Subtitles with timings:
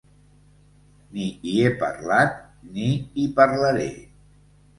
[1.17, 2.33] Ni hi he parlat
[2.73, 3.87] ni hi parlaré.